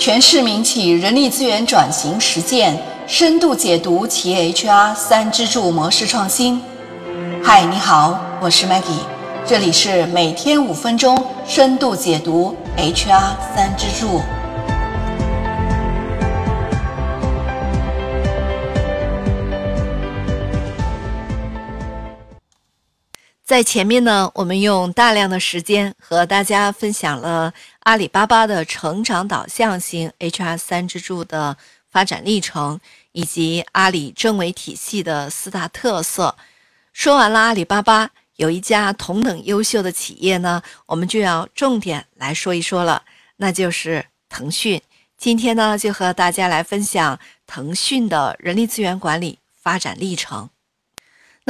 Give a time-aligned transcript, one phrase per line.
[0.00, 2.74] 全市民企人力资源转型实践
[3.06, 6.58] 深度解读企业 HR 三支柱模式创新。
[7.44, 9.04] 嗨，你好，我是 Maggie，
[9.44, 14.22] 这里是每天五分钟深度解读 HR 三支柱。
[23.50, 31.56] 在前面呢，我们用大量的时间和大家分享了阿里巴巴的成长导向型 HR 三支柱的
[31.90, 32.78] 发展历程，
[33.10, 36.36] 以及阿里政委体系的四大特色。
[36.92, 43.02] 说完了阿里巴巴，有一家同等优秀的企业呢，我们就要重点来说一说了，
[43.38, 44.80] 那就是腾讯。
[45.18, 50.48] 今天呢，就和大家来分享腾讯的人力资源管理发展历程。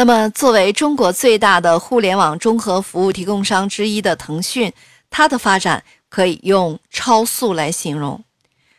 [0.00, 4.72] 那么，作为中国最大的互联网综合服务提供商之一的腾讯，
[5.10, 8.24] 它的发展可以用超速来形容。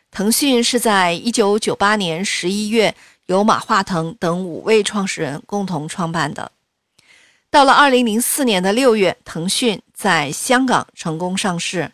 [0.09, 2.95] 腾讯是在1998年11月
[3.27, 6.51] 由马化腾等五位创始人共同创办的。
[7.51, 11.91] 到了2004年的6月，腾讯在香港成功上市。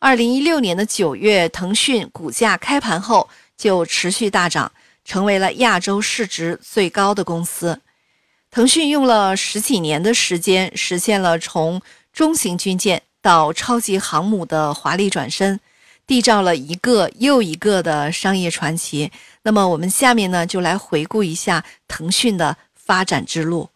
[0.00, 4.72] 2016年的9月，腾讯股价开盘后就持续大涨，
[5.04, 7.78] 成为了亚洲市值最高的公司。
[8.52, 11.80] 腾讯用了十几年的时间，实现了从
[12.12, 15.58] 中型军舰到超级航母的华丽转身，
[16.06, 19.10] 缔造了一个又一个的商业传奇。
[19.44, 23.70] 那么，我们下面呢，就来回顾一下腾讯的发展之路。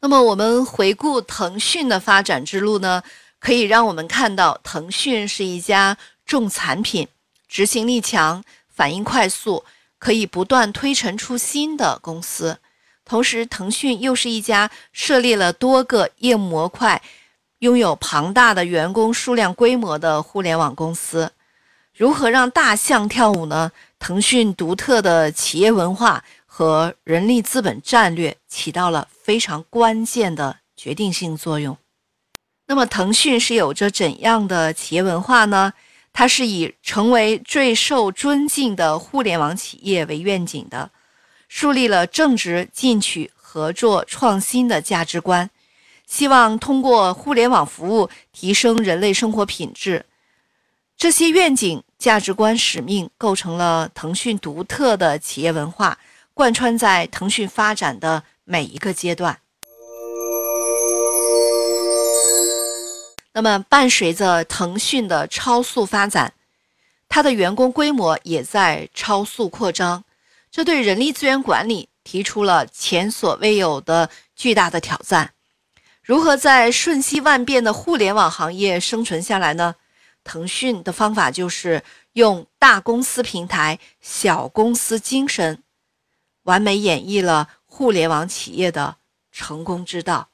[0.00, 3.02] 那么，我们回顾腾讯的发展之路呢，
[3.38, 7.06] 可以让我们看到，腾讯是一家重产品。
[7.54, 9.64] 执行力强、反应快速，
[10.00, 12.58] 可以不断推陈出新的公司。
[13.04, 17.00] 同时，腾讯又是一家设立了多个业务模块、
[17.60, 21.30] 拥有庞大的员工数量规模的互联网公司。
[21.96, 23.70] 如何让大象跳舞呢？
[24.00, 31.78] 腾讯独特的企业文化和人力资本战略起到了非常关键的决定性作用。
[32.66, 35.72] 那么，腾讯是有着怎样的企业文化呢？
[36.14, 40.92] 它是以成为最受尊敬的互联网企业为愿景的，
[41.48, 45.50] 树立了正直、进取、合作、创新的价值观，
[46.06, 50.06] 希望通过互联网服务提升人类生活品质。
[50.96, 55.98] 这些愿景、价值观、使命构成了腾讯独特的企业文化，
[56.32, 59.40] 贯穿在腾讯发展的每一个阶段。
[63.34, 66.32] 那么，伴随着腾讯的超速发展，
[67.08, 70.04] 它的员工规模也在超速扩张，
[70.52, 75.32] 这对人力资源管理提出了前所未有的巨大的挑战。
[76.00, 79.74] 如何在瞬息万变的互联网行业生存下来呢？
[80.22, 85.62] 腾讯的方法就是用大公司平台、小公司精神，
[86.44, 88.96] 完美演绎了互联网企业的
[89.32, 90.28] 成功之道。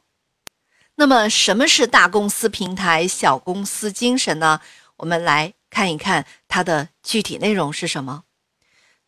[1.01, 4.61] 那么，什么是大公司平台、小公司精神呢？
[4.99, 8.25] 我们来看一看它的具体内容是什么。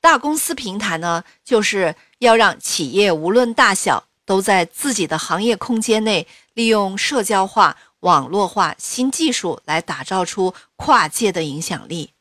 [0.01, 12.15] 大公司平台呢，就是要让企业无论大小，都在自己的行业空间内，利用社交化、网络化新技术来打造出跨界的影响力。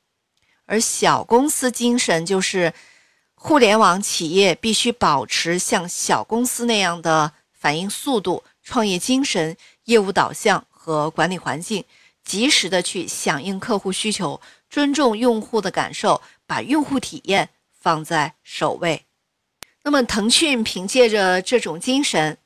[0.65, 2.73] 而小公司精神，就是
[3.35, 8.43] 互联网企业必须保持像小公司那样的反应速度。
[8.63, 9.55] 创业精神、
[9.85, 11.83] 业务导向和管理环境，
[12.23, 14.39] 及时的去响应客户需求，
[14.69, 17.49] 尊重用户的感受，把用户体验
[17.79, 19.05] 放在首位。
[19.83, 22.37] 那么，腾讯凭借着这种精神，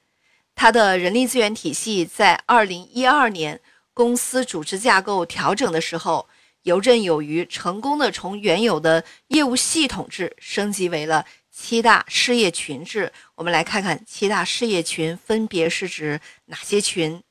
[0.56, 3.60] 它的人力资源体系在二零一二年
[3.94, 6.30] 公司组织架构调整的时候，
[6.64, 11.26] 游刃有余，成功的从原有的业务系统制升级为了。
[11.58, 17.24] 七大事业群制，我们来看看七大事业群分别是指哪些群？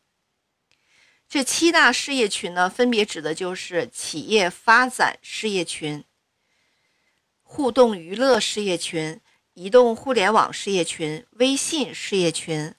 [1.29, 6.03] 这七大事业群呢，分别指的就是企业发展事业群、
[7.43, 9.21] 互动娱乐事业群、
[9.53, 12.75] 移动互联网事业群、微信事业群、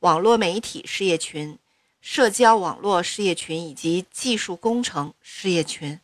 [0.00, 1.56] 网络媒体事业群、
[2.00, 6.00] 社交网络事业群以及技术工程事业群。